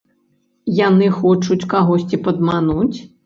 Яны 0.77 1.09
хочуць 1.17 1.67
кагосьці 1.75 2.21
падмануць? 2.29 2.97